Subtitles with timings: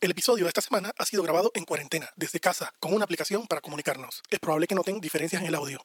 [0.00, 3.48] El episodio de esta semana ha sido grabado en cuarentena, desde casa, con una aplicación
[3.48, 4.22] para comunicarnos.
[4.30, 5.84] Es probable que noten diferencias en el audio.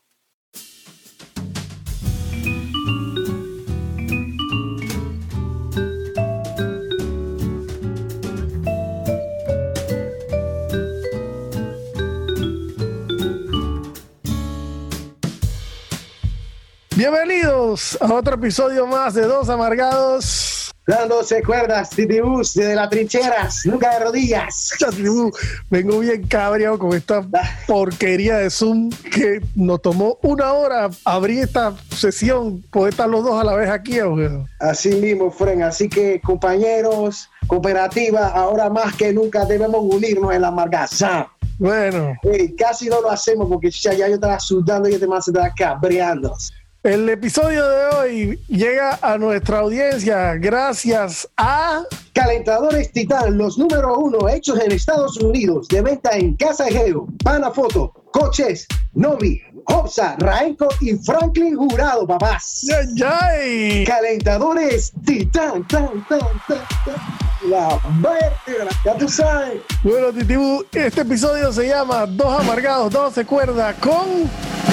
[16.96, 20.53] Bienvenidos a otro episodio más de Dos Amargados.
[20.86, 24.72] Dándose cuerdas, Titibus, desde las trincheras, nunca de rodillas.
[24.80, 25.32] Titibú,
[25.70, 27.26] Vengo bien cabreado con esta
[27.68, 33.40] porquería de Zoom que nos tomó una hora abrir esta sesión, poder estar los dos
[33.40, 34.00] a la vez aquí.
[34.00, 34.46] abuelo.
[34.60, 35.64] Así mismo, Fren.
[35.64, 41.30] Así que, compañeros, cooperativa, ahora más que nunca debemos unirnos en la amargaza.
[41.60, 42.14] Bueno,
[42.58, 45.54] casi no lo hacemos porque ya, ya yo estaba sudando y este man se estaba
[45.56, 46.36] cabreando.
[46.84, 51.84] El episodio de hoy llega a nuestra audiencia gracias a...
[52.14, 57.92] Calentadores Titán, los número uno hechos en Estados Unidos, de venta en Casa Geo, Panafoto,
[58.12, 62.68] Coches, Novi, Hopsa, Raenco y Franklin Jurado, papás.
[62.96, 63.86] ¡Yay!
[63.86, 67.23] Calentadores Titán, tan, tan, tan, tan.
[67.50, 69.62] La vértebra, ya tú sabes.
[69.84, 74.30] Bueno, Titibú, este episodio se llama Dos Amargados, Dos se cuerda con...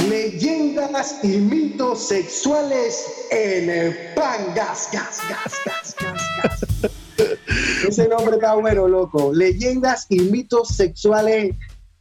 [0.09, 4.55] Leyendas y mitos sexuales en el pan.
[4.55, 6.91] Gas, gas, gas, gas, gas, gas.
[7.89, 9.33] Ese nombre está bueno, loco.
[9.35, 11.55] Leyendas y mitos sexuales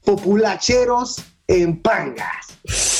[0.03, 1.17] populacheros
[1.47, 2.98] en pangas.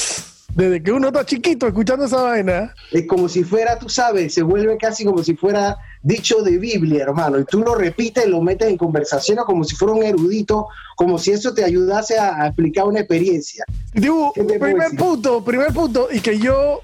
[0.59, 4.43] Desde que uno está chiquito escuchando esa vaina, Es como si fuera, tú sabes, se
[4.43, 7.39] vuelve casi como si fuera dicho de Biblia, hermano.
[7.39, 11.31] Y tú lo repites, lo metes en conversación como si fuera un erudito, como si
[11.31, 13.63] eso te ayudase a, a explicar una experiencia.
[13.93, 16.81] Titibú, ¿Qué te puedo primer punto, primer punto, y que yo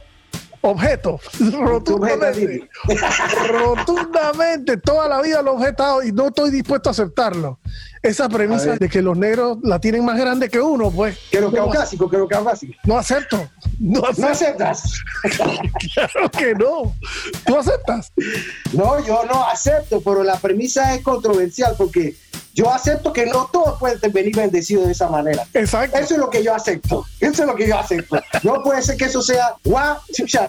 [0.72, 1.20] objeto
[1.52, 2.70] rotundamente,
[3.48, 7.60] rotundamente, toda la vida lo he objetado y no estoy dispuesto a aceptarlo.
[8.04, 11.50] Esa premisa de que los negros la tienen más grande que uno, pues Que lo
[11.50, 12.74] no, caucásico, que lo caucásico.
[12.84, 13.50] no acepto.
[13.80, 14.64] No No acepto.
[14.64, 14.94] aceptas.
[15.96, 16.96] Claro que no.
[17.48, 18.12] ¿Tú aceptas?
[18.74, 22.16] No, yo no acepto, pero la premisa es controversial porque
[22.56, 25.46] yo acepto que no todos pueden venir bendecidos de esa manera.
[25.54, 25.98] Exacto.
[25.98, 27.06] Eso es lo que yo acepto.
[27.20, 28.18] Eso es lo que yo acepto.
[28.44, 29.98] No puede ser que eso sea guau,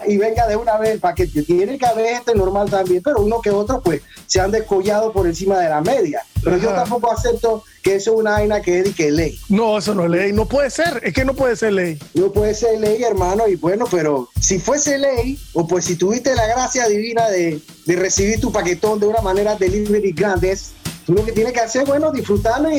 [0.07, 3.41] y venga de una vez para que tiene que haber gente normal también, pero uno
[3.41, 6.21] que otro pues se han descollado por encima de la media.
[6.41, 9.37] Pero yo tampoco acepto que eso es una vaina que es de que ley.
[9.49, 10.31] No, eso no es ley.
[10.31, 11.01] No puede ser.
[11.03, 11.99] Es que no puede ser ley.
[12.13, 16.33] No puede ser ley, hermano, y bueno, pero si fuese ley, o pues si tuviste
[16.35, 20.71] la gracia divina de, de recibir tu paquetón de una manera delivery grandes,
[21.07, 22.75] tú lo que tienes que hacer, bueno, disfrutarlo y,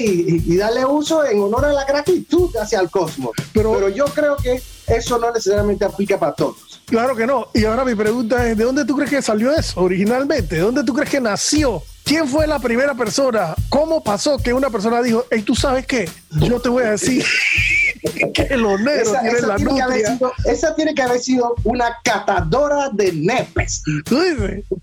[0.47, 3.33] y- y darle uso en honor a la gratitud hacia el cosmos.
[3.53, 6.56] Pero- Pero, yo creo que eso no necesariamente aplica para todos.
[6.87, 7.49] Claro que no.
[7.53, 10.55] Y ahora mi pregunta es, ¿de dónde tú crees que salió eso originalmente?
[10.56, 11.83] ¿De dónde tú crees que nació?
[12.05, 13.55] ¿Quién fue la primera persona?
[13.69, 16.09] ¿Cómo pasó que una persona dijo, hey, tú sabes qué?
[16.41, 17.22] Yo te voy a decir
[18.33, 21.21] que los negros Esa, tienen esa la tiene que haber sido, esa tiene que haber
[21.21, 23.83] sido una catadora de nepes.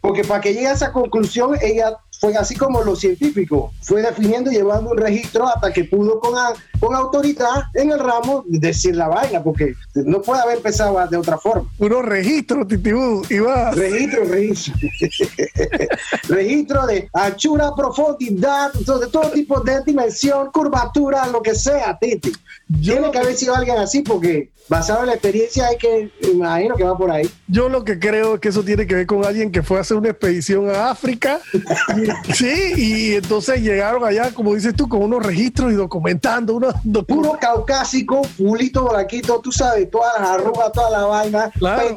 [0.02, 4.52] Porque para que llegue a esa conclusión, ella fue así como los científicos, fue definiendo
[4.52, 8.96] y llevando un registro hasta que pudo con, a- con autoridad en el ramo decir
[8.96, 11.70] la vaina, porque no puede haber empezado de otra forma.
[11.78, 13.72] Unos registros, Titibú, va.
[13.72, 14.74] Registro, registro.
[16.30, 22.32] registro de anchura, profundidad, de todo tipo de dimensión, curvatura, lo que sea, Titi.
[22.68, 26.76] Yo, Tiene que haber sido alguien así porque basado en la experiencia hay que, imagino
[26.76, 27.30] que va por ahí.
[27.48, 29.82] yo lo que creo es que eso tiene que ver con alguien que fue a
[29.82, 31.40] hacer una expedición a África.
[31.54, 36.74] Y- sí, y entonces llegaron allá, como dices tú, con unos registros y documentando unos
[37.08, 41.96] puro caucásico, fulito blanquito, tú sabes, todas las arrugas, toda la vaina, Claro.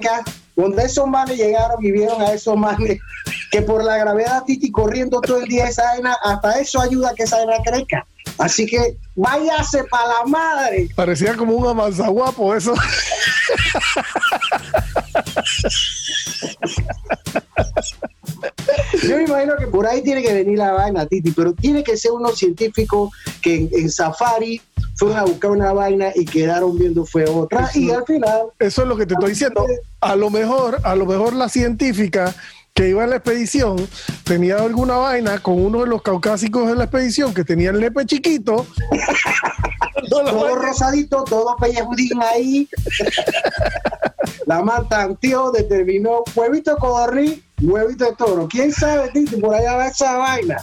[0.54, 2.98] donde esos manes llegaron y vieron a esos manes
[3.50, 7.14] que por la gravedad Titi corriendo todo el día esa vaina, hasta eso ayuda a
[7.14, 8.06] que esa vaina crezca.
[8.38, 10.88] Así que váyase para la madre.
[10.94, 12.75] Parecía como un amanzaguapo eso.
[19.03, 21.97] Yo me imagino que por ahí tiene que venir la vaina, Titi, pero tiene que
[21.97, 23.11] ser unos científicos
[23.43, 24.61] que en, en safari
[24.96, 28.88] fueron a buscar una vaina y quedaron viendo fue otra y al final Eso es
[28.88, 29.64] lo que te estoy diciendo.
[30.00, 32.34] A lo mejor, a lo mejor la científica
[32.75, 33.76] que iba en la expedición
[34.25, 38.06] tenía alguna vaina con uno de los caucásicos de la expedición que tenía el nepe
[38.06, 38.67] chiquito.
[40.09, 42.69] Todo rosadito, todo pellejudín ahí.
[44.47, 48.49] La man tanteó, determinó huevito de codorniz, huevito de toro.
[48.49, 49.37] ¿Quién sabe, Titi?
[49.37, 50.56] Por allá va esa vaina.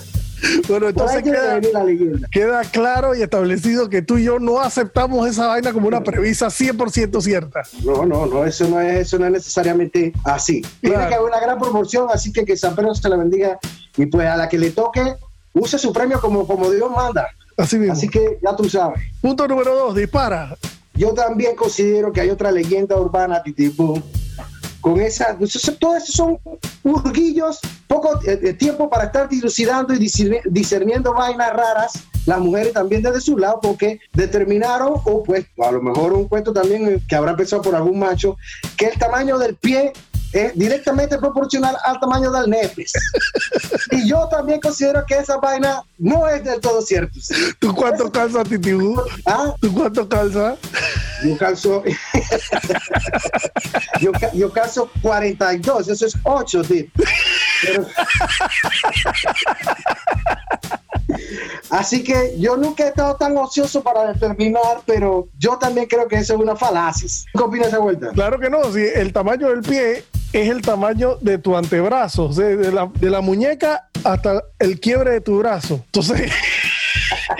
[0.67, 5.27] Bueno, entonces tiene queda, la queda claro y establecido que tú y yo no aceptamos
[5.27, 7.61] esa vaina como una premisa 100% cierta.
[7.83, 10.61] No, no, no, eso no es, eso no es necesariamente así.
[10.81, 11.09] Tiene Claro.
[11.09, 13.59] que haber una gran proporción, así que que San Pedro se la bendiga.
[13.97, 15.15] Y pues a la que le toque,
[15.53, 17.27] use su premio como, como Dios manda.
[17.57, 17.93] Así mismo.
[17.93, 18.99] Así que ya tú sabes.
[19.21, 20.55] Punto número dos, dispara.
[20.93, 24.01] Yo también considero que hay otra leyenda urbana, tipo
[24.81, 26.37] con esa, pues, todo eso son
[26.83, 31.93] urguillos, poco eh, eh, tiempo para estar dilucidando y discerniendo vainas raras,
[32.25, 36.53] las mujeres también desde su lado, porque determinaron, o pues a lo mejor un cuento
[36.53, 38.37] también eh, que habrá empezado por algún macho,
[38.77, 39.93] que el tamaño del pie
[40.35, 42.91] es directamente proporcional al tamaño del nepes.
[43.91, 47.19] y yo también considero que esa vaina no es del todo cierto.
[47.59, 49.01] ¿Tú cuánto calza, Titibú?
[49.25, 49.55] ¿Ah?
[49.61, 50.57] ¿Tú cuánto calza?
[51.23, 51.83] Yo calzo.
[54.01, 56.85] yo, yo calzo 42, eso es 8, tío.
[61.69, 66.17] Así que yo nunca he estado tan ocioso para determinar, pero yo también creo que
[66.17, 67.07] eso es una falacia.
[67.33, 68.09] ¿Qué opinas de vuelta?
[68.09, 70.03] Claro que no, si el tamaño del pie
[70.33, 75.39] es el tamaño de tu antebrazo, de, de la muñeca hasta el quiebre de tu
[75.39, 75.81] brazo.
[75.85, 76.31] Entonces,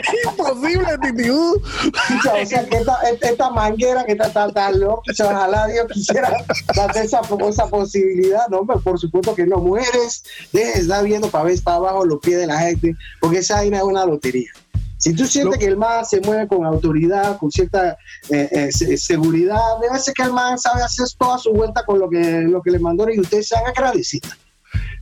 [0.26, 1.62] imposible, Titiú.
[1.62, 6.32] O sea, que esta, esta manguera que está tan, tan loca, ojalá Dios quisiera
[6.76, 8.48] darte esa, esa posibilidad.
[8.50, 9.58] No, pero por supuesto que no.
[9.58, 13.40] Mujeres, dejen de estar viendo para ver para abajo los pies de la gente, porque
[13.40, 14.52] esa vaina es una lotería.
[14.98, 17.98] Si tú sientes que el man se mueve con autoridad, con cierta
[18.30, 22.10] eh, eh, seguridad, debe ser que el man sabe hacer toda su vuelta con lo
[22.10, 24.36] que, lo que le mandó y ustedes sean agradecidos.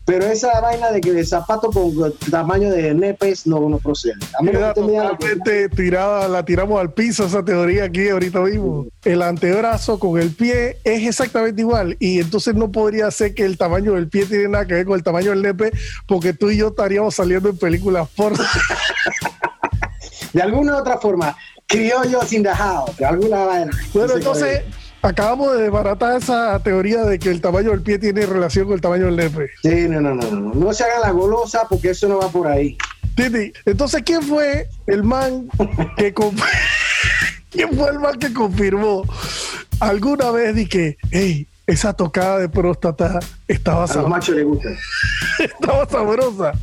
[0.06, 4.16] Pero esa vaina de que el zapato con tamaño de nepes no, no procede.
[4.38, 8.88] A mí totalmente tirada, la tiramos al piso esa teoría aquí ahorita mismo.
[9.06, 13.58] El antebrazo con el pie es exactamente igual y entonces no podría ser que el
[13.58, 15.72] tamaño del pie tiene nada que ver con el tamaño del nepe
[16.06, 18.34] porque tú y yo estaríamos saliendo en películas por
[20.34, 23.72] de alguna u otra forma, criollos in the house, de alguna manera.
[23.94, 24.64] Bueno, entonces
[25.04, 28.82] acabamos de desbaratar esa teoría de que el tamaño del pie tiene relación con el
[28.82, 29.52] tamaño del nepe.
[29.62, 32.48] Sí, no, no, no, no, no se haga la golosa porque eso no va por
[32.48, 32.78] ahí.
[33.16, 35.48] Titi, entonces, ¿quién fue el man
[35.98, 36.14] que
[37.52, 39.04] ¿Quién fue el man que confirmó
[39.80, 44.00] alguna vez de que, hey, esa tocada de próstata estaba sabrosa?
[44.00, 44.70] A los machos les gusta.
[45.40, 46.54] estaba sabrosa.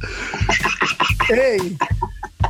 [1.28, 1.76] hey,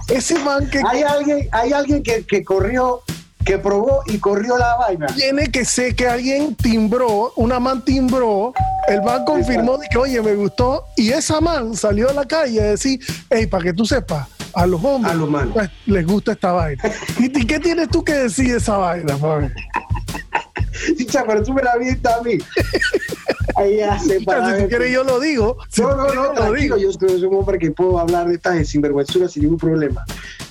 [0.09, 0.81] ese man que.
[0.89, 3.03] Hay alguien, hay alguien que, que corrió
[3.45, 5.07] que probó y corrió la vaina.
[5.07, 8.53] Tiene que ser que alguien timbró, una man timbró,
[8.89, 12.65] el man confirmó que, oye, me gustó, y esa man salió a la calle a
[12.65, 13.01] decir,
[13.31, 15.15] hey, para que tú sepas, a los hombres
[15.53, 16.83] pues, les gusta esta vaina.
[17.19, 19.49] ¿Y qué tienes tú que decir de esa vaina, Fabi?
[21.27, 22.39] pero tú me la viste a mí.
[23.57, 25.59] Ahí hace para si quieres yo lo digo.
[25.79, 26.77] no, no, no, tranquilo.
[26.79, 30.05] Yo soy un hombre que puedo hablar de estas sinvergüenzuras sin ningún problema.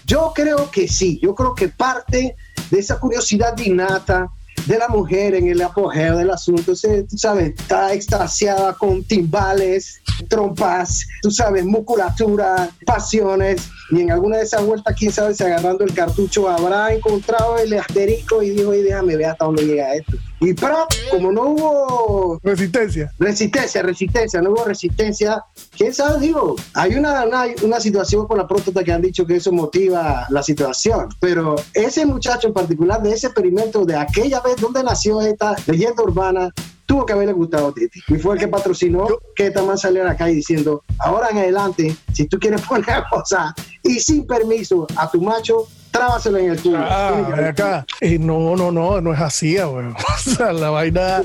[0.05, 1.19] Yo creo que sí.
[1.21, 2.35] Yo creo que parte
[2.69, 4.29] de esa curiosidad innata
[4.65, 6.73] de la mujer en el apogeo del asunto.
[6.73, 13.69] tú sabes, está extasiada con timbales, trompas, tú sabes, musculatura, pasiones.
[13.91, 17.73] Y en alguna de esas vueltas, quién sabe, si agarrando el cartucho habrá encontrado el
[17.73, 20.17] asterisco y dijo, y déjame ver hasta dónde llega esto.
[20.39, 25.43] Y pero como no hubo resistencia, resistencia, resistencia, no hubo resistencia,
[25.75, 29.35] quién sabe, digo, hay una, una, una, situación con la próstata que han dicho que
[29.35, 34.55] eso motiva la situación, pero ese muchacho en particular de ese experimento de aquella vez
[34.57, 36.49] donde nació esta leyenda urbana,
[36.89, 38.01] tuvo que haberle gustado a Titi.
[38.07, 41.95] Y fue el que patrocinó que esta man saliera acá y diciendo, ahora en adelante,
[42.13, 43.53] si tú quieres poner cosas
[43.83, 46.77] y sin permiso a tu macho, trábaselo en el tuyo.
[46.79, 47.85] Ah, acá.
[48.01, 49.87] Eh, no, no, no, no es así, güey.
[50.29, 51.21] O sea, la vaina.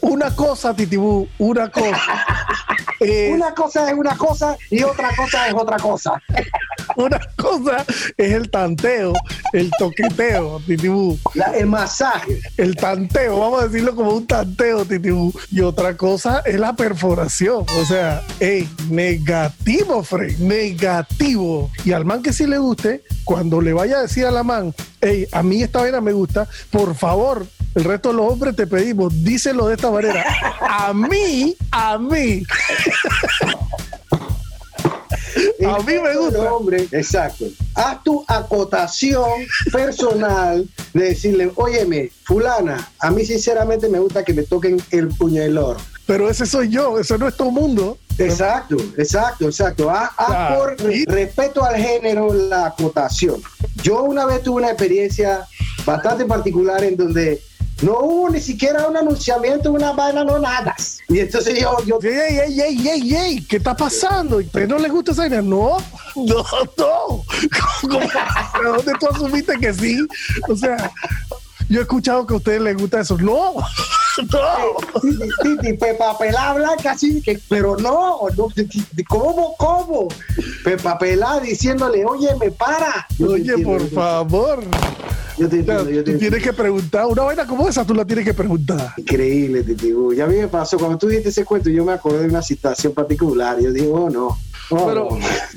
[0.00, 2.24] Una cosa, Titibú, una cosa.
[3.00, 6.22] Eh, una cosa es una cosa y otra cosa es otra cosa.
[6.96, 7.84] una cosa
[8.16, 9.12] es el tanteo,
[9.52, 11.18] el toqueteo, Titibú.
[11.54, 12.40] el masaje.
[12.56, 15.32] El tanteo, vamos a decirlo como un tanteo, Titibú.
[15.50, 17.64] Y otra cosa es la perforación.
[17.80, 21.70] O sea, hey, negativo, Frey, negativo.
[21.84, 25.26] Y al man que sí le guste, cuando le vaya decir a la man, hey,
[25.32, 29.22] a mí esta vaina me gusta, por favor, el resto de los hombres te pedimos,
[29.22, 30.24] díselo de esta manera.
[30.60, 32.42] A mí, a mí.
[35.66, 36.52] a mí me gusta.
[36.52, 37.44] Hombre, exacto.
[37.74, 39.30] Haz tu acotación
[39.72, 45.80] personal de decirle, óyeme, fulana, a mí sinceramente me gusta que me toquen el oro.
[46.06, 47.98] Pero ese soy yo, ese no es tu mundo.
[48.18, 49.90] Exacto, exacto, exacto.
[49.90, 50.10] Haz,
[50.56, 50.76] por
[51.06, 53.40] respeto al género la acotación.
[53.82, 55.46] Yo una vez tuve una experiencia
[55.84, 57.42] bastante particular en donde
[57.82, 60.74] no hubo ni siquiera un anunciamiento, una vaina, no nada.
[61.08, 61.76] Y entonces yo...
[61.86, 64.36] yo ey, ey, ey, ey, ey, ¿qué está pasando?
[64.36, 65.40] ¿A usted no le gusta esa vaina?
[65.40, 65.78] No,
[66.14, 66.44] no,
[66.76, 67.24] no.
[68.62, 70.06] dónde tú asumiste que sí?
[70.48, 70.92] O sea,
[71.70, 73.16] yo he escuchado que a ustedes les gusta eso.
[73.18, 73.54] No.
[75.42, 78.48] Titi, Pepa Pelá blanca, así que, pero no, no,
[79.08, 80.08] ¿cómo, cómo?
[80.64, 83.06] Pepa Pelá diciéndole, oye, me para.
[83.24, 84.64] oye, por favor.
[85.38, 88.04] Yo te entiendo, yo te tú tienes que preguntar, una vaina como esa tú la
[88.04, 88.92] tienes que preguntar.
[88.98, 89.92] Increíble, Titi.
[90.16, 92.42] Ya a mí me pasó, cuando tú dijiste ese cuento, yo me acordé de una
[92.42, 93.58] situación particular.
[93.60, 94.36] Yo digo, oh, no.
[94.70, 95.08] Oh, pero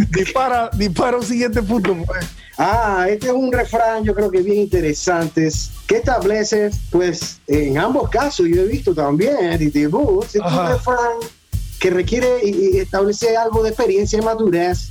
[0.10, 1.96] dispara, dispara un siguiente punto.
[2.06, 2.26] Pues.
[2.58, 5.50] Ah, este es un refrán, yo creo que bien interesante,
[5.88, 11.18] que establece, pues, en ambos casos, yo he visto también, Titi Boo, es un refrán
[11.80, 14.90] que requiere y establece algo de experiencia y madurez.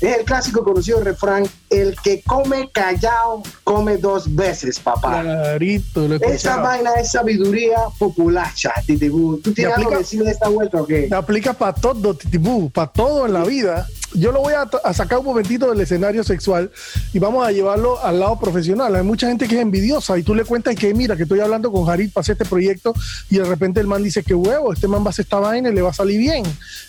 [0.00, 5.22] Es el clásico conocido refrán, el que come callado come dos veces, papá.
[5.22, 8.52] Clarito, Esa vaina es sabiduría popular,
[8.86, 9.38] Titibú.
[9.38, 11.08] ¿Tú tienes algo que decir de esta vuelta o qué?
[11.08, 15.18] Se aplica para todo, Titibú, para todo en la vida yo lo voy a, sacar
[15.18, 16.70] un momentito del escenario sexual
[17.12, 18.94] y vamos a llevarlo al lado profesional.
[18.94, 21.70] Hay mucha gente que es envidiosa y tú le cuentas que mira, que estoy hablando
[21.70, 22.94] con Jarit para hacer este proyecto
[23.30, 25.68] y de repente el man dice que huevo, este man va a hacer esta vaina
[25.68, 26.44] y le va a salir bien.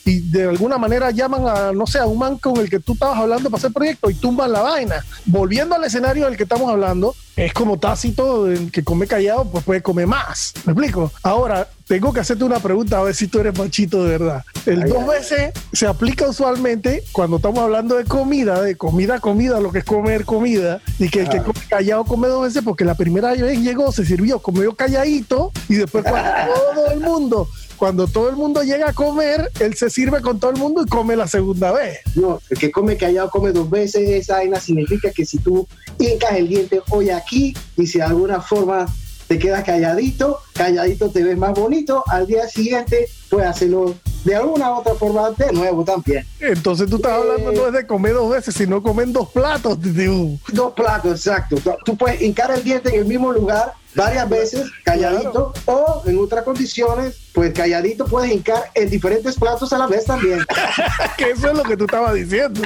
[0.06, 2.94] Y de alguna manera llaman a, no sé, a un man con el que tú
[2.94, 5.04] estabas hablando para hacer el proyecto y tumban la vaina.
[5.26, 9.82] Volviendo al escenario del que estamos hablando, es como tácito, que come callado, pues puede
[9.82, 10.54] comer más.
[10.66, 11.12] ¿Me explico?
[11.22, 14.44] Ahora, tengo que hacerte una pregunta a ver si tú eres machito de verdad.
[14.66, 19.72] El dos veces se aplica usualmente cuando estamos hablando de comida, de comida, comida, lo
[19.72, 22.96] que es comer comida, y que el que come callado come dos veces porque la
[22.96, 26.30] primera vez llegó, se sirvió, comió calladito, y después cuando
[26.74, 27.48] todo el mundo
[27.78, 30.90] cuando todo el mundo llega a comer, él se sirve con todo el mundo y
[30.90, 32.00] come la segunda vez.
[32.16, 35.68] No, el que come callado come dos veces, esa vaina significa que si tú
[36.00, 38.86] hincas el diente hoy aquí y si de alguna forma
[39.28, 44.72] te quedas calladito, calladito te ves más bonito, al día siguiente puedes hacerlo de alguna
[44.72, 46.26] otra forma de nuevo también.
[46.40, 49.78] Entonces tú estás hablando no es de comer dos veces, sino comer dos platos.
[50.54, 51.58] Dos platos, exacto.
[51.86, 56.44] Tú puedes hincar el diente en el mismo lugar varias veces calladito o en otras
[56.44, 60.40] condiciones, pues calladito puedes hincar en diferentes platos a la vez también.
[61.18, 62.62] que eso es lo que tú estabas diciendo.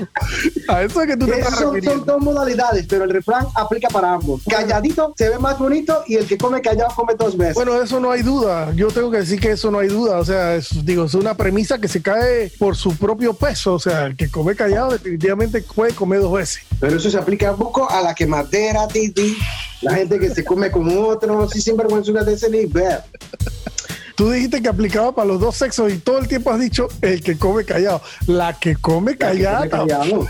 [0.67, 3.89] A eso es que tú te estás son, son, dos modalidades, pero el refrán aplica
[3.89, 4.41] para ambos.
[4.49, 7.55] Calladito se ve más bonito y el que come callado come dos veces.
[7.55, 8.71] Bueno, eso no hay duda.
[8.75, 10.19] Yo tengo que decir que eso no hay duda.
[10.19, 13.73] O sea, es, digo, es una premisa que se cae por su propio peso.
[13.73, 16.63] O sea, el que come callado definitivamente puede comer dos veces.
[16.79, 19.37] Pero eso se aplica un poco a la quemadera, Titi.
[19.81, 21.20] La gente que se come con otro,
[21.51, 22.99] sin sinvergüenza de ese nivel.
[24.15, 27.23] Tú dijiste que aplicaba para los dos sexos y todo el tiempo has dicho el
[27.23, 28.01] que come callado.
[28.27, 30.27] La que come callado.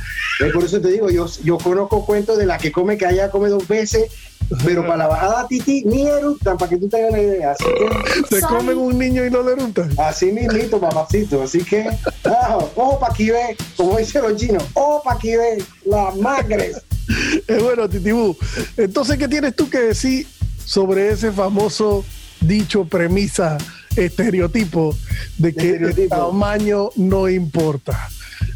[0.53, 3.67] Por eso te digo, yo, yo conozco cuentos de la que come callada, come dos
[3.67, 4.09] veces,
[4.63, 7.51] pero para la bajada Titi ni eructan, para que tú tengas una idea.
[7.51, 8.35] Así que.
[8.35, 9.89] Se comen un niño y no le eructan.
[9.97, 11.43] Así mismito, papacito.
[11.43, 11.89] Así que,
[12.75, 16.81] ojo para que ve, como dicen los chinos, ojo para que ve las magres.
[17.47, 18.37] Es bueno, Titibú.
[18.77, 20.27] Entonces, ¿qué tienes tú que decir
[20.71, 22.05] sobre ese famoso
[22.39, 23.57] dicho, premisa,
[23.97, 24.95] estereotipo
[25.37, 28.07] de que el tamaño no importa?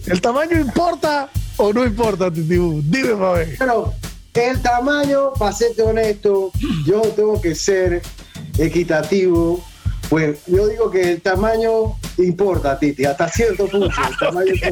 [0.05, 2.81] ¿El tamaño importa o no importa, Titibú?
[2.85, 3.57] Dime, Fabi.
[3.59, 3.93] Pero
[4.33, 6.53] el tamaño, para serte honesto,
[6.85, 8.01] yo tengo que ser
[8.57, 9.61] equitativo.
[10.09, 13.89] Pues yo digo que el tamaño importa, Titi, hasta cierto punto.
[14.09, 14.53] El tamaño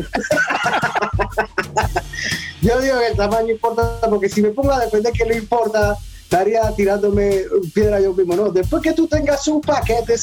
[2.62, 5.97] yo digo que el tamaño importa porque si me pongo a defender que no importa,
[6.34, 7.44] estaría tirándome
[7.75, 8.36] piedra yo mismo.
[8.36, 10.16] No, después que tú tengas un paquete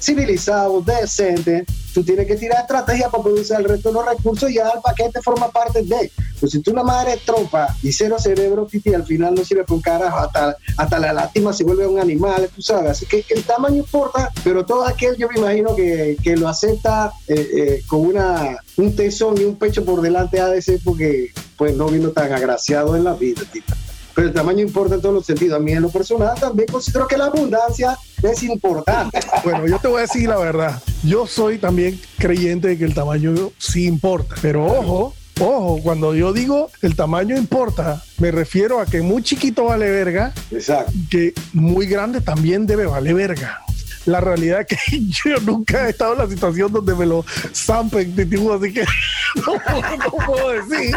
[0.00, 1.64] civilizado, decente,
[1.94, 4.80] tú tienes que tirar estrategia para producir el resto de los recursos y ya el
[4.82, 6.10] paquete forma parte de.
[6.40, 9.62] Pues si tú una madre eres trompa y cero cerebro, titi, al final no sirve
[9.62, 12.90] para un carajo, hasta, hasta la lástima se vuelve un animal, tú sabes.
[12.90, 17.12] Así que el tamaño importa, pero todo aquel yo me imagino que, que lo acepta
[17.28, 21.30] eh, eh, con una, un tesón y un pecho por delante ha de ser porque
[21.56, 23.76] pues no vino tan agraciado en la vida, tita
[24.18, 25.60] pero el tamaño importa en todos los sentidos.
[25.60, 29.20] A mí en lo personal también considero que la abundancia es importante.
[29.44, 30.82] Bueno, yo te voy a decir la verdad.
[31.04, 35.14] Yo soy también creyente de que el tamaño sí importa, pero ojo.
[35.40, 40.32] Ojo, cuando yo digo el tamaño importa, me refiero a que muy chiquito vale verga,
[40.50, 40.90] Exacto.
[41.08, 43.60] que muy grande también debe valer verga
[44.08, 47.24] la realidad es que yo nunca he estado en la situación donde me lo
[47.54, 48.84] zampen de así que
[49.46, 50.94] no, puedo decir.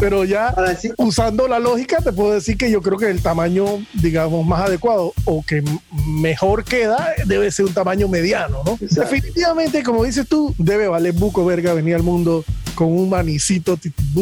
[0.00, 0.54] Pero ya
[0.96, 5.12] usando la lógica, te puedo decir que yo creo que el tamaño, digamos, más adecuado
[5.24, 5.62] o que
[6.06, 8.78] mejor queda debe ser un tamaño mediano, ¿no?
[8.80, 13.78] Definitivamente, como dices tú, debe valer buco verga venir al mundo con un manicito,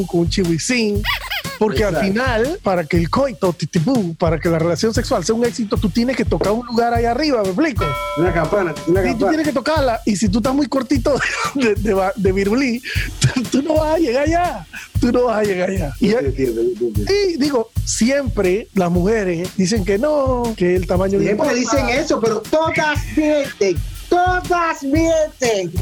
[0.07, 1.03] con un chihuicín
[1.59, 5.45] porque al final, para que el coito, titipú, para que la relación sexual sea un
[5.45, 7.85] éxito, tú tienes que tocar un lugar ahí arriba, ¿me explico?
[8.19, 9.11] Una campana, una campana.
[9.11, 10.01] Y tú tienes que tocarla.
[10.05, 11.15] Y si tú estás muy cortito
[11.55, 12.83] de, de, de virulí,
[13.51, 14.67] tú, no vas a llegar allá.
[15.01, 15.93] Tú no vas a llegar allá.
[16.01, 22.21] Y, y digo, siempre las mujeres dicen que no, que el tamaño Siempre dicen eso,
[22.21, 23.77] pero todas mienten,
[24.09, 25.73] todas mienten.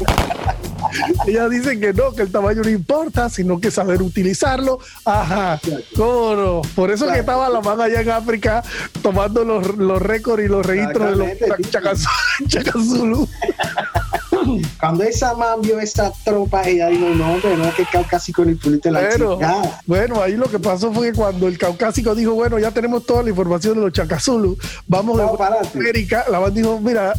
[1.27, 4.79] Ellas dicen que no, que el tamaño no importa, sino que saber utilizarlo.
[5.03, 5.59] Ajá,
[5.95, 6.61] coro.
[6.75, 8.63] Por eso que estaba la mano allá en África
[9.01, 11.71] tomando los, los récords y los registros de los
[12.47, 13.27] Chacazulu.
[14.79, 18.55] Cuando esa man vio esa tropa, ella dijo, no, hombre, no, que el caucásico ni
[18.55, 19.39] pulite la bueno,
[19.85, 23.23] Bueno, ahí lo que pasó fue que cuando el caucásico dijo, bueno, ya tenemos toda
[23.23, 27.13] la información de los Chacazulu, vamos, de América, la man dijo, mira,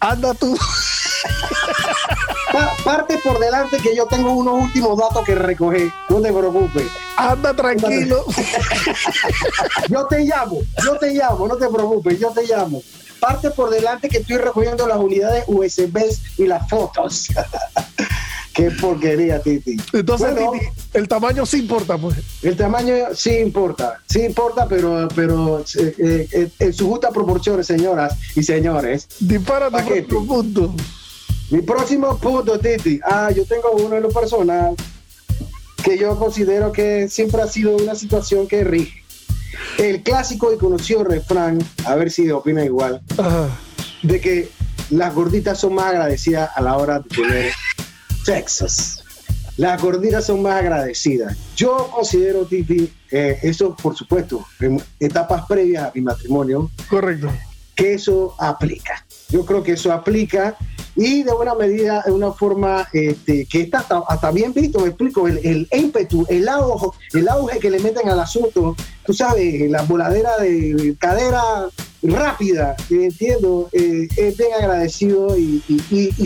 [0.00, 0.56] anda tú.
[2.84, 5.90] Parte por delante que yo tengo unos últimos datos que recoger.
[6.08, 6.86] No te preocupes.
[7.16, 8.24] Anda tranquilo.
[9.88, 12.82] yo te llamo, yo te llamo, no te preocupes, yo te llamo.
[13.18, 15.98] Parte por delante que estoy recogiendo las unidades USB
[16.38, 17.28] y las fotos.
[18.54, 19.76] Qué porquería, Titi.
[19.92, 22.16] Entonces, Titi, el tamaño sí importa, pues.
[22.42, 28.16] El tamaño sí importa, sí importa, pero, pero eh, eh, en sus justas proporciones, señoras
[28.34, 29.06] y señores.
[29.20, 29.70] Dispara
[30.08, 30.74] tu punto.
[31.50, 33.00] Mi próximo punto, Titi.
[33.02, 34.76] Ah, yo tengo uno en lo personal
[35.82, 39.02] que yo considero que siempre ha sido una situación que rige.
[39.78, 43.00] El clásico y conocido refrán, a ver si opina igual,
[44.02, 44.48] de que
[44.90, 47.52] las gorditas son más agradecidas a la hora de tener
[48.24, 49.04] sexos.
[49.56, 51.36] Las gorditas son más agradecidas.
[51.56, 56.70] Yo considero, Titi, eh, eso por supuesto, en etapas previas a mi matrimonio.
[56.88, 57.28] Correcto.
[57.74, 59.04] Que eso aplica.
[59.30, 60.56] Yo creo que eso aplica
[60.96, 65.28] y de buena medida, de una forma este, que está hasta, bien visto, me explico,
[65.28, 69.82] el, el ímpetu, el auge, el auge que le meten al asunto, tú sabes, la
[69.82, 71.68] voladera de cadera
[72.02, 75.62] rápida, entiendo, eh, es bien agradecido y,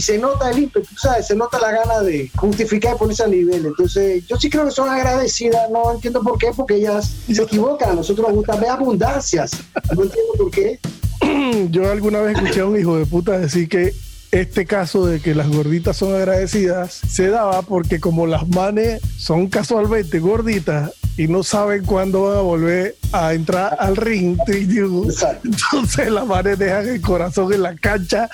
[0.01, 3.67] se nota el ímpetu, sabes, se nota la gana de justificar y ponerse a nivel.
[3.67, 7.91] Entonces, yo sí creo que son agradecidas, no entiendo por qué, porque ellas se equivocan,
[7.91, 9.53] a nosotros nos gusta ver abundancias,
[9.95, 10.79] no entiendo por qué.
[11.71, 13.95] Yo alguna vez escuché a un hijo de puta decir que
[14.31, 19.49] este caso de que las gorditas son agradecidas se daba porque como las manes son
[19.49, 26.27] casualmente gorditas y no saben cuándo van a volver a entrar al ring, entonces las
[26.27, 28.29] manes dejan el corazón en la cancha,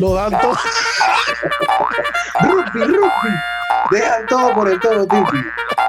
[0.00, 0.54] lo dan todo.
[3.90, 5.06] Dejan todo por el todo,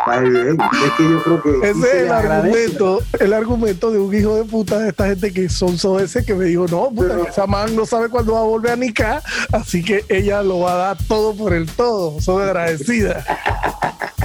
[0.07, 1.69] Es que yo creo que.
[1.69, 5.49] Ese es el argumento, el argumento de un hijo de puta de esta gente que
[5.49, 8.71] son ese que me dijo, no, puta, esa man no sabe cuándo va a volver
[8.71, 12.19] a Nica, así que ella lo va a dar todo por el todo.
[12.21, 13.25] Son agradecidas.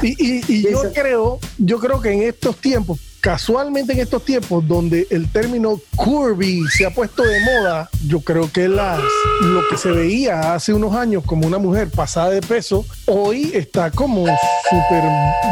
[0.03, 5.07] Y, y yo creo, yo creo que en estos tiempos, casualmente en estos tiempos donde
[5.09, 9.01] el término curvy se ha puesto de moda, yo creo que las,
[9.41, 13.91] lo que se veía hace unos años como una mujer pasada de peso, hoy está
[13.91, 14.27] como
[14.69, 15.05] súper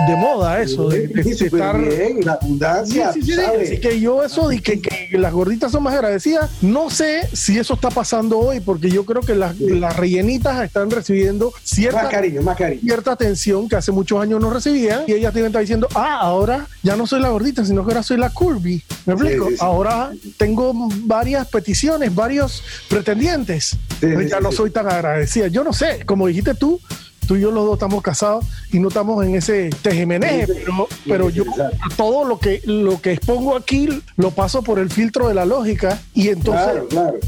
[0.06, 1.80] de moda eso, de, estar...
[1.80, 4.78] Bien, la abundancia, Así que yo eso de que,
[5.12, 9.22] las gorditas son más agradecidas, no sé si eso está pasando hoy, porque yo creo
[9.22, 12.82] que las, las rellenitas están recibiendo cierta, cariño, más cariño.
[12.82, 16.18] cierta atención que hace muchos años no recibían, y ellas tienen que estar diciendo, ah,
[16.20, 18.82] ahora ya no soy la gordita, sino que ahora soy la curvy.
[19.06, 19.48] ¿Me explico?
[19.60, 20.72] ahora tengo
[21.04, 23.76] varias peticiones, varios pretendientes.
[24.28, 25.48] ya no soy tan agradecida.
[25.48, 26.80] Yo no sé, como dijiste tú,
[27.26, 31.30] tú y yo los dos estamos casados y no estamos en ese tejemeneje, pero, pero
[31.30, 31.44] yo
[31.96, 36.00] todo lo que, lo que expongo aquí lo paso por el filtro de la lógica
[36.14, 36.82] y entonces,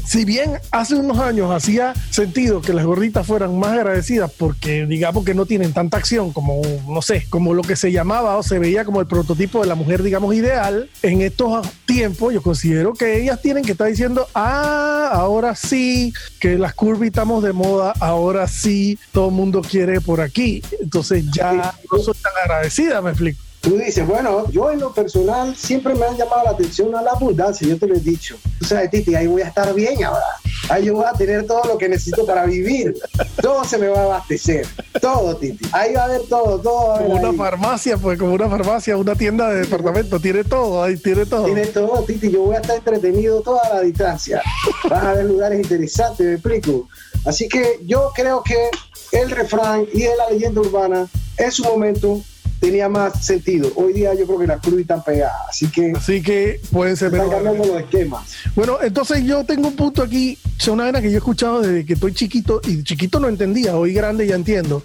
[0.05, 5.25] si bien hace unos años hacía sentido que las gorditas fueran más agradecidas porque digamos
[5.25, 8.59] que no tienen tanta acción como, no sé, como lo que se llamaba o se
[8.59, 13.21] veía como el prototipo de la mujer, digamos, ideal, en estos tiempos yo considero que
[13.21, 18.47] ellas tienen que estar diciendo, ah, ahora sí, que las curvas estamos de moda, ahora
[18.47, 20.61] sí, todo el mundo quiere por aquí.
[20.79, 23.41] Entonces ya no soy tan agradecida, me explico.
[23.61, 27.11] Tú dices, bueno, yo en lo personal siempre me han llamado la atención a la
[27.11, 28.37] abundancia, yo te lo he dicho.
[28.59, 30.23] Tú sabes, Titi, ahí voy a estar bien ahora.
[30.69, 32.95] Ahí yo voy a tener todo lo que necesito para vivir.
[33.41, 34.65] Todo se me va a abastecer.
[34.99, 35.67] Todo, Titi.
[35.71, 36.97] Ahí va a haber todo, todo.
[36.97, 40.19] como una farmacia, pues, como una farmacia, una tienda de departamento.
[40.19, 41.45] Tiene todo, ahí tiene todo.
[41.45, 42.31] Tiene todo, Titi.
[42.31, 44.41] Yo voy a estar entretenido toda la distancia.
[44.89, 46.87] Vas a ver lugares interesantes, me explico.
[47.25, 48.69] Así que yo creo que
[49.11, 52.21] el refrán y la leyenda urbana en su momento
[52.59, 53.71] tenía más sentido.
[53.75, 55.93] Hoy día yo creo que las cruz están pegadas, así que...
[55.95, 57.13] Así que pueden ser...
[57.13, 58.35] Están cambiando los esquemas.
[58.55, 61.85] Bueno, entonces yo tengo un punto aquí, es una vaina que yo he escuchado desde
[61.85, 64.83] que estoy chiquito, y chiquito no entendía, hoy grande ya entiendo.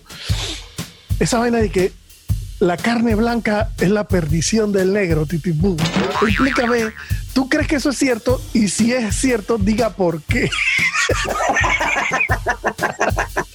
[1.18, 1.92] Esa vaina de que
[2.61, 5.76] la carne blanca es la perdición del negro, Titibú.
[6.22, 6.92] Explícame,
[7.33, 8.40] ¿tú crees que eso es cierto?
[8.52, 10.50] Y si es cierto, diga por qué.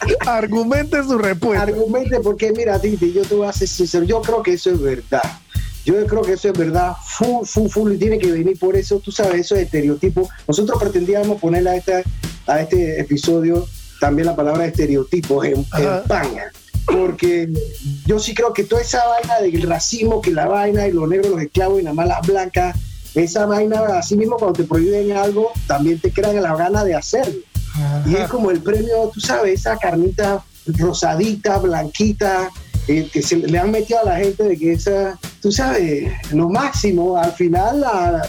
[0.28, 1.64] Argumente su respuesta.
[1.64, 4.82] Argumente porque, mira, Titi, yo te voy a ser sincero, yo creo que eso es
[4.82, 5.24] verdad.
[5.86, 9.00] Yo creo que eso es verdad, full, full, full, y tiene que venir por eso,
[9.00, 10.30] tú sabes, esos estereotipos.
[10.48, 12.02] Nosotros pretendíamos ponerle a, esta,
[12.48, 13.68] a este episodio
[14.00, 16.52] también la palabra estereotipos en, en España
[16.86, 17.50] porque
[18.06, 21.32] yo sí creo que toda esa vaina del racismo, que la vaina y los negros,
[21.32, 22.78] los esclavos y nada más las blancas,
[23.16, 27.40] esa vaina, así mismo cuando te prohíben algo, también te crean la gana de hacerlo.
[28.06, 32.50] Y es como el premio, tú sabes, esa carnita rosadita, blanquita,
[32.88, 36.50] eh, que se le han metido a la gente de que esa, tú sabes, lo
[36.50, 37.84] máximo, al final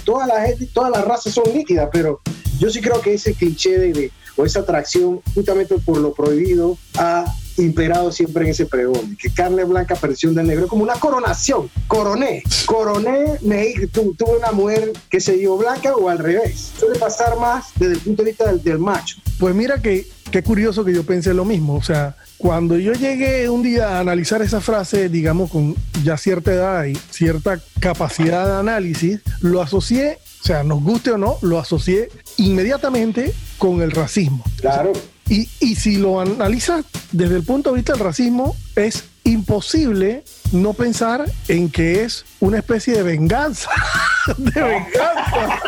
[0.05, 2.21] toda la gente, todas las razas son líquidas, pero
[2.59, 7.25] yo sí creo que ese cliché de, o esa atracción justamente por lo prohibido ha
[7.59, 12.43] imperado siempre en ese pregón, que carne blanca, aparición del negro, como una coronación, coroné,
[12.67, 16.73] coroné, me, tuve una mujer que se dio blanca o al revés.
[16.79, 19.17] Suele pasar más desde el punto de vista del, macho.
[19.39, 23.49] Pues mira que qué curioso que yo pensé lo mismo, o sea, cuando yo llegué
[23.49, 28.61] un día a analizar esa frase, digamos, con ya cierta edad y cierta capacidad de
[28.61, 34.45] análisis, lo asocié, sea, nos guste o no, lo asocié inmediatamente con el racismo.
[34.61, 34.93] Claro.
[35.29, 40.73] Y, y si lo analizas desde el punto de vista del racismo, es imposible no
[40.73, 43.71] pensar en que es una especie de venganza.
[44.37, 45.61] de venganza.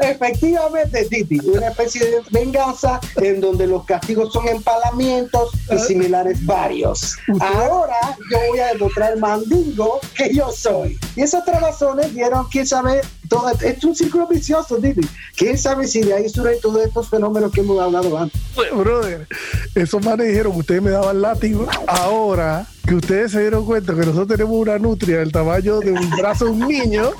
[0.00, 7.16] Efectivamente, Titi, una especie de venganza en donde los castigos son empalamientos y similares varios.
[7.40, 10.98] Ahora yo voy a demostrar el mandingo que yo soy.
[11.16, 15.06] Y esas trabazones dieron, quién sabe, todo, es un círculo vicioso, Titi.
[15.36, 18.40] ¿Quién sabe si de ahí surgen todos estos fenómenos que hemos hablado antes?
[18.54, 19.26] Pues, brother,
[19.74, 21.66] esos manes dijeron que ustedes me daban látigo.
[21.86, 26.10] Ahora que ustedes se dieron cuenta que nosotros tenemos una nutria del tamaño de un
[26.10, 27.10] brazo de un niño,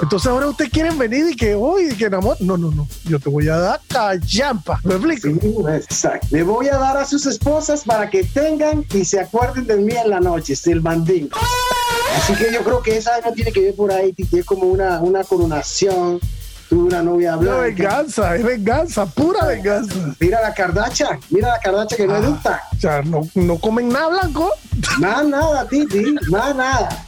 [0.00, 2.36] entonces ahora ustedes quieren venir y que hoy, que enamor.
[2.40, 2.88] No, no, no.
[3.04, 4.80] Yo te voy a dar callampa.
[4.84, 5.68] ¿Me explico?
[5.68, 6.26] exacto.
[6.30, 9.92] Le voy a dar a sus esposas para que tengan y se acuerden de mí
[9.92, 11.36] en la noche, es el mandingo.
[12.16, 15.00] Así que yo creo que esa no tiene que ver por ahí, es como una,
[15.00, 16.20] una coronación
[16.72, 17.56] una novia blanca.
[17.56, 20.14] No, venganza, es venganza, pura venganza.
[20.18, 24.08] Mira la cardacha, mira la cardacha que no ah, O sea, no, no comen nada
[24.08, 24.50] blanco.
[24.98, 27.04] Nada, nada, Titi, nada, nada.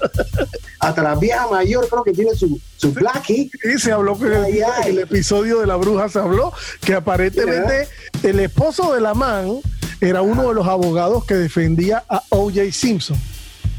[0.81, 3.51] Hasta la vieja mayor creo que tiene su, su blackie.
[3.63, 4.45] Sí, se habló que en
[4.87, 7.89] el, episodio de la bruja se habló que aparentemente
[8.23, 9.61] el esposo de la man
[10.01, 12.71] era uno de los abogados que defendía a O.J.
[12.73, 13.17] Simpson.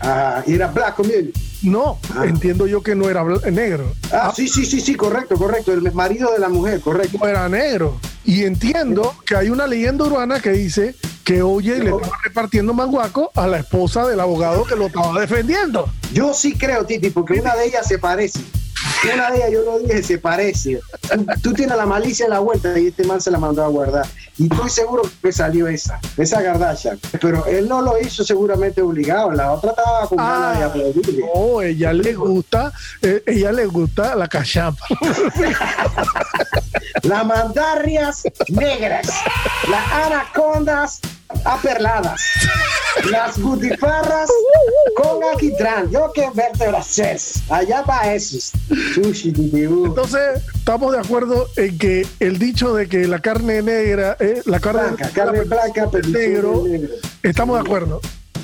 [0.01, 1.31] Ah, y era black también.
[1.62, 2.25] No, ah.
[2.25, 3.93] entiendo yo que no era negro.
[4.12, 5.73] Ah, sí, sí, sí, sí, correcto, correcto.
[5.73, 7.17] El marido de la mujer, correcto.
[7.19, 7.99] No era negro.
[8.23, 13.31] Y entiendo que hay una leyenda urbana que dice que oye le estaba repartiendo manguaco
[13.36, 15.89] a la esposa del abogado que lo estaba defendiendo.
[16.13, 18.39] Yo sí creo, Titi, porque una de ellas se parece.
[19.13, 20.80] Una de ellas, yo lo dije, se parece.
[21.41, 24.06] Tú, tienes la malicia en la vuelta y este man se la mandó a guardar.
[24.38, 26.98] Y estoy seguro que salió esa, esa gardacha.
[27.21, 29.32] Pero él no lo hizo seguramente obligado.
[29.32, 31.26] La otra estaba con ganas de ah, aplaudirle.
[31.34, 34.86] No, ella le gusta, eh, ella le gusta la cachapa.
[37.04, 39.08] las mandarrias negras,
[39.69, 41.00] las anacondas
[41.44, 42.22] aperladas,
[43.10, 44.30] las butifarras
[44.96, 45.90] con alquitrán.
[45.92, 47.44] Yo que vértebras es.
[47.50, 48.52] Allá va esos.
[48.96, 54.60] Entonces, estamos de acuerdo en que el dicho de que la carne negra, eh, la
[54.60, 56.64] carne blanca, carne blanca, negro,
[57.24, 58.02] estamos de acuerdo.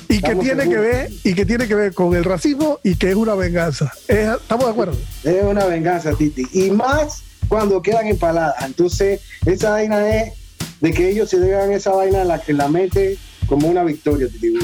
[0.08, 3.10] Y que tiene que ver y que tiene que ver con el racismo y que
[3.10, 3.90] es una venganza.
[4.08, 4.98] ¿Estamos de acuerdo?
[5.24, 6.46] Es una venganza, Titi.
[6.52, 8.62] Y más cuando quedan empaladas.
[8.62, 10.34] Entonces, esa vaina es
[10.82, 13.16] de que ellos se dejan esa vaina en la, que la mente
[13.46, 14.58] como una victoria, Titibú.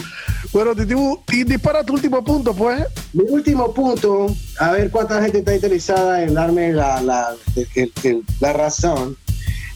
[0.53, 2.85] Bueno, Titibú, y dispara tu último punto, pues.
[3.13, 4.27] Mi último punto,
[4.59, 7.37] a ver cuánta gente está interesada en darme la, la,
[8.41, 9.17] la razón,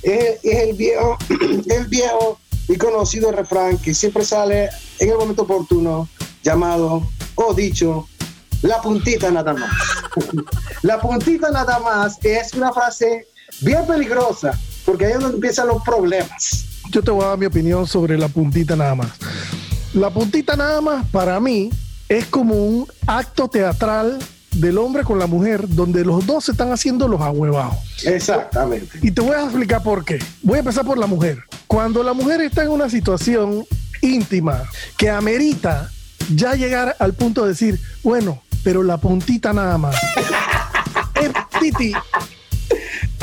[0.02, 1.16] es, el viejo,
[1.68, 6.08] el viejo y conocido refrán que siempre sale en el momento oportuno,
[6.42, 8.08] llamado o dicho,
[8.62, 9.70] la puntita nada más.
[10.82, 13.28] la puntita nada más es una frase
[13.60, 16.64] bien peligrosa porque ahí es donde empiezan los problemas.
[16.90, 19.10] Yo te voy a dar mi opinión sobre la puntita nada más.
[19.94, 21.70] La puntita nada más, para mí,
[22.08, 24.18] es como un acto teatral
[24.52, 27.76] del hombre con la mujer, donde los dos se están haciendo los ahuevados.
[28.04, 28.98] Exactamente.
[29.02, 30.18] Y te voy a explicar por qué.
[30.42, 31.38] Voy a empezar por la mujer.
[31.66, 33.64] Cuando la mujer está en una situación
[34.02, 34.62] íntima
[34.98, 35.90] que amerita
[36.34, 39.96] ya llegar al punto de decir, bueno, pero la puntita nada más.
[41.14, 41.92] Eh, Titi,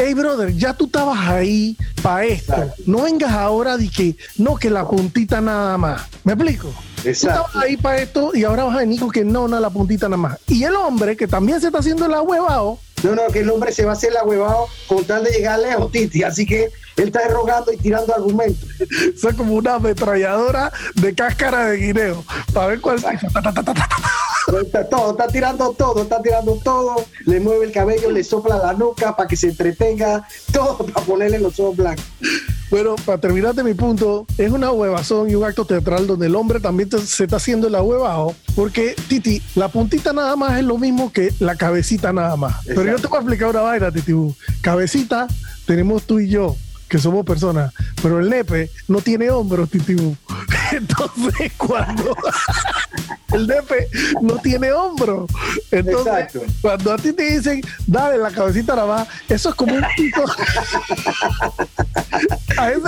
[0.02, 2.56] hey brother, ya tú estabas ahí para esto.
[2.86, 6.04] No vengas ahora de que, no, que la puntita nada más.
[6.24, 6.74] ¿Me explico?
[7.04, 7.42] Exacto.
[7.42, 9.70] Tú estabas ahí para esto y ahora vas a venir con que no, no, la
[9.70, 10.40] puntita nada más.
[10.48, 12.80] Y el hombre que también se está haciendo el huevado.
[13.04, 15.60] No, no, que el hombre se va a hacer la huevado con tal de llegar
[15.60, 16.24] lejos, Titi.
[16.24, 18.70] Así que él está rogando y tirando argumentos.
[18.80, 22.24] es como una ametralladora de cáscara de guineo.
[22.54, 23.00] Para ver cuál.
[24.90, 26.96] Todo, está tirando todo, está tirando todo.
[27.26, 30.28] Le mueve el cabello, le sopla la nuca para que se entretenga.
[30.52, 32.06] Todo para ponerle los ojos blancos.
[32.70, 36.36] Bueno, para terminar de mi punto, es una huevazón y un acto teatral donde el
[36.36, 38.36] hombre también se está haciendo el ahuevado.
[38.56, 42.58] Porque, Titi, la puntita nada más es lo mismo que la cabecita nada más.
[42.66, 44.14] Pero yo te voy a explicar una vaina, Titi.
[44.62, 45.28] Cabecita
[45.66, 46.56] tenemos tú y yo
[46.90, 50.18] que somos personas, pero el nepe no tiene hombros, titibu.
[50.72, 52.16] Entonces, cuando
[53.34, 53.88] el nepe
[54.22, 55.30] no tiene hombros,
[55.72, 60.24] entonces cuando a ti te dicen, dale la cabecita la eso es como un pico.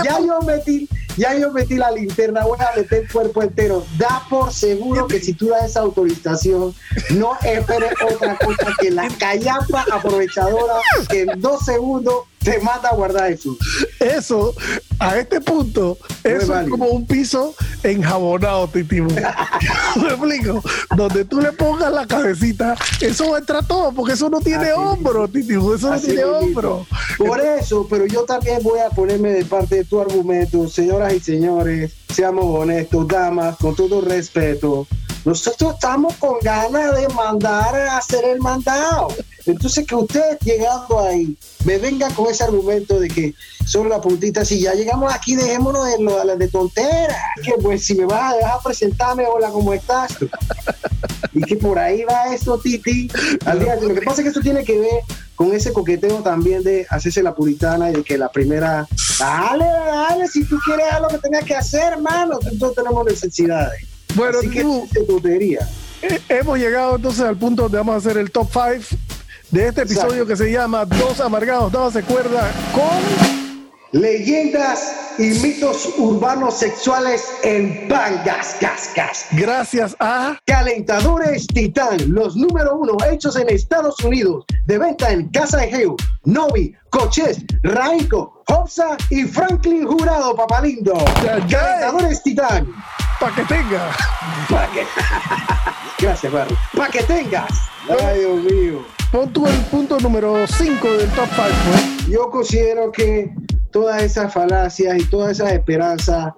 [0.04, 3.86] ya yo metí, ya yo metí la linterna, voy a meter el cuerpo entero.
[3.97, 6.73] Da por seguro que si tú das esa autorización,
[7.12, 10.75] no esperes otra cosa que la callapa aprovechadora
[11.10, 13.58] que en dos segundos te manda a guardar eso.
[13.99, 14.56] Eso,
[14.99, 19.01] a este punto, eso es como un piso enjabonado, Titi.
[19.01, 19.21] ¿Me
[20.08, 20.63] explico?
[20.95, 25.54] Donde tú le pongas la cabecita, eso entra todo, porque eso no tiene hombro, Titi.
[25.54, 26.86] Eso no tiene hombro.
[27.17, 31.19] Por eso, pero yo también voy a ponerme de parte de tu argumento, señoras y
[31.19, 34.88] señores, seamos honestos, damas, con todo respeto.
[35.23, 39.10] Nosotros estamos con ganas de mandar a hacer el mandado.
[39.45, 43.34] Entonces que usted llegando ahí me venga con ese argumento de que
[43.65, 47.95] son las puntitas, si ya llegamos aquí, dejémonos de, de, de tonteras, que pues si
[47.95, 50.17] me vas a dejar presentarme, hola, ¿cómo estás?
[51.34, 53.10] y que por ahí va esto, Titi.
[53.82, 55.01] Lo que pasa es que esto tiene que ver
[55.36, 60.27] con ese coqueteo también de hacerse la puritana y de que la primera, dale, dale,
[60.27, 63.82] si tú quieres hacer lo que tengas que hacer, hermano, todos tenemos necesidades.
[64.15, 64.62] Bueno, Así que
[66.01, 68.97] eh, hemos llegado entonces al punto donde vamos a hacer el top 5
[69.51, 73.41] de este episodio que se llama Dos Amargados, no se cuerda con...
[73.93, 79.25] Leyendas y mitos urbanos sexuales en Pangas, gas, gas.
[79.31, 85.57] Gracias a Calentadores Titán, los número uno hechos en Estados Unidos, de venta en Casa
[85.57, 90.93] de Geo, Novi, Coches, Raico, Hopsa y Franklin Jurado, papalindo.
[91.49, 92.71] Calentadores Titán.
[93.19, 93.91] Para que tenga.
[95.99, 96.55] Gracias, Barry.
[96.77, 97.51] Para que tengas.
[97.89, 99.00] Ay, Dios mío.
[99.12, 101.50] Pon tú el punto número 5 del top 5.
[101.69, 102.08] Pues.
[102.08, 103.30] Yo considero que
[103.69, 106.32] todas esas falacias y todas esas esperanzas,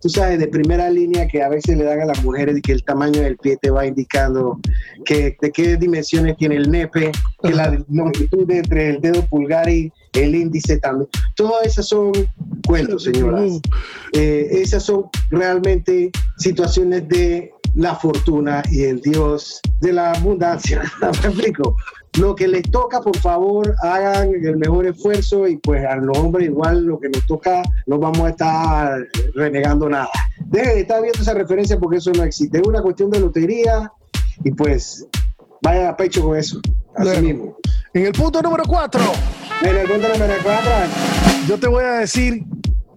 [0.00, 2.72] tú sabes, de primera línea que a veces le dan a las mujeres y que
[2.72, 4.58] el tamaño del pie te va indicando
[5.04, 7.12] que, de qué dimensiones tiene el nepe,
[7.44, 11.08] que la longitud entre el dedo pulgar y el índice también.
[11.36, 12.10] Todas esas son
[12.66, 13.60] cuentos, señoras.
[14.14, 20.82] Eh, esas son realmente situaciones de la fortuna y el Dios de la abundancia.
[21.00, 21.76] ¿Me explico?
[22.18, 26.46] Lo que les toca, por favor, hagan el mejor esfuerzo y pues a los hombres
[26.46, 30.08] igual lo que nos toca no vamos a estar renegando nada.
[30.46, 32.58] Dejen de estar viendo esa referencia porque eso no existe.
[32.58, 33.92] Es una cuestión de lotería
[34.44, 35.06] y pues
[35.62, 36.60] vayan a pecho con eso.
[36.94, 37.56] Así mismo.
[37.92, 39.00] En el punto número 4.
[39.62, 40.70] En el punto número 4.
[41.46, 42.44] Yo te voy a decir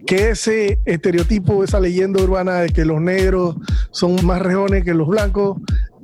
[0.06, 3.56] que ese estereotipo, esa leyenda urbana de que los negros
[3.90, 5.58] son más rejones que los blancos,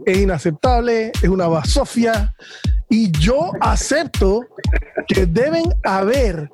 [0.04, 2.34] es inaceptable, es una basofia.
[2.88, 4.46] Y yo acepto
[5.08, 6.50] que deben haber,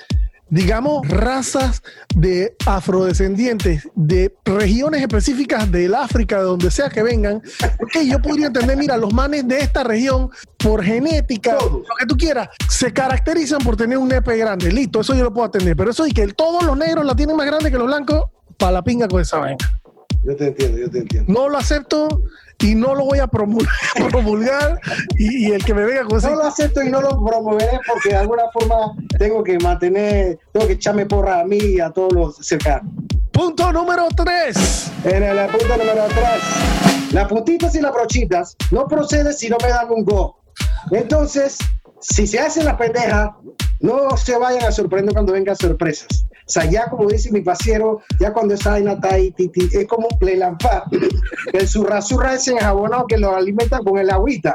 [0.49, 1.83] digamos, razas
[2.15, 7.43] de afrodescendientes de regiones específicas del África, de donde sea que vengan,
[7.79, 12.17] porque yo podría entender, mira, los manes de esta región, por genética, lo que tú
[12.17, 14.73] quieras, se caracterizan por tener un nepe grande.
[14.73, 15.77] Listo, eso yo lo puedo atender.
[15.77, 18.25] Pero eso y que todos los negros la tienen más grande que los blancos,
[18.59, 19.59] para la pinga con esa vaina.
[20.25, 21.33] Yo te entiendo, yo te entiendo.
[21.33, 22.23] No lo acepto
[22.63, 23.27] y no lo voy a
[24.11, 24.81] promulgar,
[25.17, 28.17] y, el que me venga con No lo acepto y no lo promoveré porque de
[28.17, 32.37] alguna forma tengo que mantener, tengo que echarme porra a mí y a todos los
[32.37, 32.91] cercanos.
[33.33, 34.93] Punto número 3.
[35.05, 37.13] En el punto número 3.
[37.13, 40.39] Las puntitas y las brochitas no proceden si no me dan un go.
[40.91, 41.59] Entonces,
[42.01, 43.31] si se hacen las pendejas,
[43.81, 46.27] no se vayan a sorprender cuando vengan sorpresas.
[46.53, 50.19] Sea, ya como dice mi pasiero, ya cuando esa vaina está ahí, es como un
[50.19, 50.85] plelampa.
[51.55, 54.55] El surra surra ese enjabonado que lo alimenta con el agüita.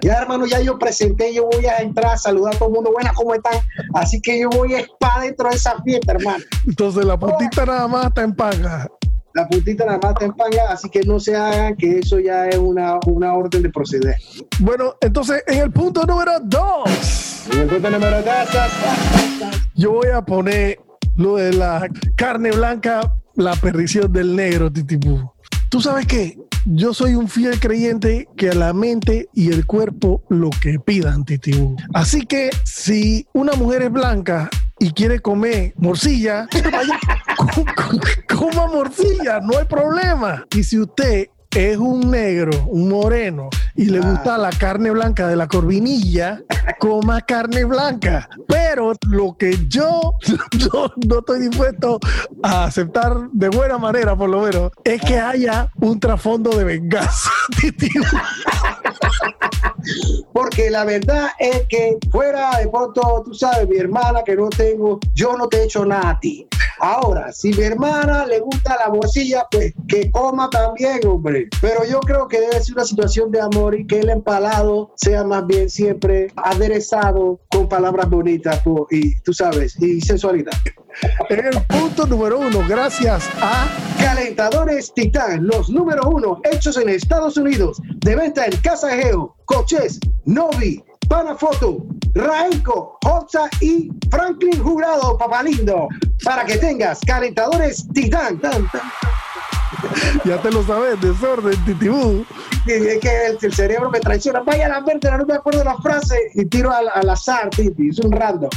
[0.00, 2.92] Ya, hermano, ya yo presenté, yo voy a entrar a saludar a todo el mundo.
[2.92, 3.60] Buenas, ¿cómo están?
[3.92, 6.42] Así que yo voy a espada dentro de esa fiesta, hermano.
[6.66, 8.88] Entonces la puntita nada más está en paga
[9.34, 12.46] la puntita nada más está en panga, así que no se hagan que eso ya
[12.46, 14.14] es una, una orden de proceder.
[14.60, 17.48] Bueno, entonces en el punto número dos.
[17.52, 18.48] En el punto número dos.
[19.74, 20.78] Yo voy a poner
[21.16, 25.30] lo de la carne blanca, la perdición del negro, titipú.
[25.68, 26.38] ¿Tú sabes qué?
[26.66, 31.24] Yo soy un fiel creyente que a la mente y el cuerpo lo que pidan,
[31.24, 31.76] titibú.
[31.92, 34.48] Así que si una mujer es blanca
[34.78, 36.48] y quiere comer morcilla,
[38.28, 40.46] coma morcilla, no hay problema.
[40.56, 44.10] Y si usted es un negro, un moreno, y le Ah.
[44.10, 46.40] gusta la carne blanca de la corvinilla,
[46.78, 48.28] coma carne blanca.
[48.48, 50.14] Pero lo que yo
[50.72, 51.98] no, no estoy dispuesto
[52.42, 57.30] a aceptar de buena manera, por lo menos, es que haya un trasfondo de venganza.
[60.32, 64.98] Porque la verdad es que fuera de pronto, tú sabes, mi hermana que no tengo,
[65.14, 66.48] yo no te he hecho nada a ti.
[66.80, 71.48] Ahora, si mi hermana le gusta la morcilla, pues que coma también, hombre.
[71.60, 75.24] Pero yo creo que debe ser una situación de amor y que el empalado sea
[75.24, 80.52] más bien siempre aderezado con palabras bonitas po, y tú sabes, y sensualidad.
[81.28, 83.66] En el punto número uno, gracias a
[83.98, 89.98] Calentadores Titán, los número uno hechos en Estados Unidos, de venta en Casa Geo, Coches,
[90.24, 95.88] Novi, Panafoto, Raenco, Hotza y Franklin Jurado, papalindo,
[96.24, 98.40] para que tengas calentadores Titán.
[98.40, 98.82] Tan, tan.
[100.24, 102.24] Ya te lo sabes, desorden, titibú.
[102.66, 104.40] Y Es que el, el cerebro me traiciona.
[104.40, 107.88] Vaya a la verte, no me acuerdo la frase y tiro al, al azar, Titi.
[107.88, 108.50] Es un random.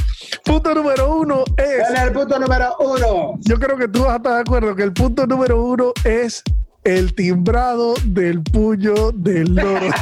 [0.44, 1.90] Punto número uno es.
[1.90, 3.38] En el punto número uno.
[3.40, 6.42] Yo creo que tú vas a estar de acuerdo que el punto número uno es
[6.84, 9.88] el timbrado del puño del loro.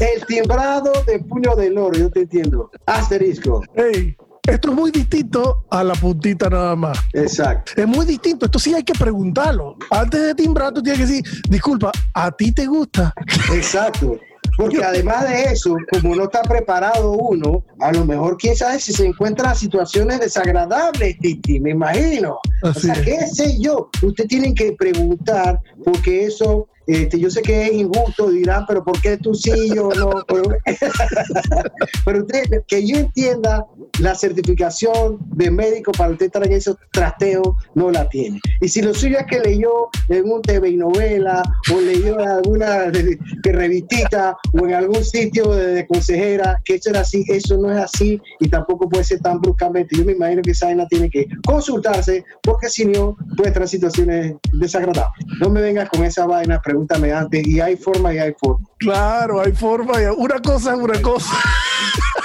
[0.00, 2.70] El timbrado de puño del oro, yo te entiendo.
[2.84, 3.62] Asterisco.
[3.74, 6.98] Ey, esto es muy distinto a la puntita nada más.
[7.12, 7.72] Exacto.
[7.76, 8.46] Es muy distinto.
[8.46, 9.76] Esto sí hay que preguntarlo.
[9.90, 13.12] Antes de timbrar, tú tienes que decir, disculpa, ¿a ti te gusta?
[13.52, 14.18] Exacto.
[14.56, 18.92] Porque además de eso, como no está preparado uno, a lo mejor quién sabe si
[18.92, 22.38] se encuentra en situaciones desagradables, Titi, me imagino.
[22.62, 23.90] O sea, qué sé yo.
[24.02, 29.00] Usted tiene que preguntar, porque eso, este, yo sé que es injusto, dirán, pero ¿por
[29.00, 30.10] qué tú sí yo no?
[30.28, 30.44] Pero,
[32.04, 33.66] pero usted, que yo entienda,
[34.00, 38.40] la certificación de médico para usted estar en esos trasteos no la tiene.
[38.60, 42.28] Y si lo suyo es que leyó en un TV y novela o leyó en
[42.28, 47.56] alguna de revistita o en algún sitio de, de consejera que eso era así, eso
[47.56, 49.96] no es así y tampoco puede ser tan bruscamente.
[49.96, 54.34] Yo me imagino que esa vaina tiene que consultarse porque si no puede traer situaciones
[54.52, 55.12] desagradables.
[55.40, 58.66] No me vengas con esa vaina, pregúntame antes y hay forma y hay forma.
[58.78, 59.94] Claro, hay forma.
[60.02, 61.32] y- Una cosa es una cosa.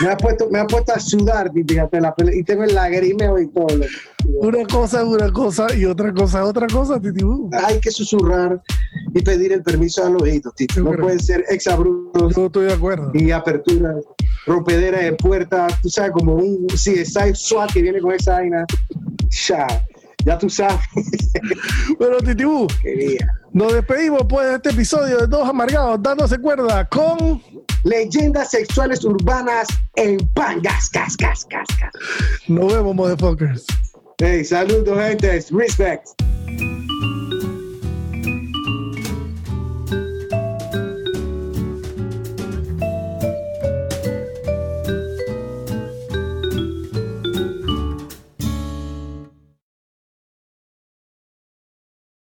[0.02, 3.40] Me ha puesto, me ha puesto a sudar, fíjate, la pele- y tengo el lagrimeo
[3.40, 3.68] y todo.
[3.70, 3.90] loco.
[4.42, 7.50] Una cosa es una cosa y otra cosa es otra cosa, titibú.
[7.66, 8.62] Hay que susurrar
[9.14, 10.52] y pedir el permiso a los Tito.
[10.76, 13.12] Yo No pueden ser exabruptos Yo estoy de acuerdo.
[13.14, 14.04] y aperturas,
[14.46, 18.66] rompederas de puertas, tú sabes, como un CSI SWAT que viene con esa vaina.
[19.48, 19.68] Ya,
[20.26, 20.80] ya tú sabes.
[22.00, 23.28] Pero titibú, Quería.
[23.52, 27.42] nos despedimos pues de este episodio de Dos Amargados, dándose cuerda con...
[27.84, 31.92] Leyendas sexuales urbanas en pangas, gas, gas, gas, gas.
[32.48, 33.66] Nos vemos, motherfuckers.
[34.20, 35.44] Hey, saludos, gente.
[35.50, 36.10] Respect.